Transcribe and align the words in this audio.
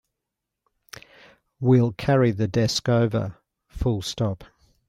We'll 1.59 1.91
carry 1.91 2.31
the 2.31 2.47
desk 2.47 2.89
over. 2.89 3.37